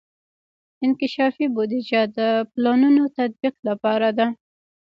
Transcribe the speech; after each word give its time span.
انکشافي 0.85 1.45
بودیجه 1.55 2.01
د 2.17 2.19
پلانونو 2.53 3.03
تطبیق 3.17 3.55
لپاره 3.67 4.09
ده. 4.17 4.27